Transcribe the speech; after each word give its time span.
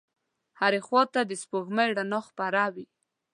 هرې 0.59 0.79
خواته 0.87 1.21
د 1.25 1.31
سپوږمۍ 1.41 1.89
رڼا 1.97 2.19
خپره 2.29 2.61
وه. 2.73 2.83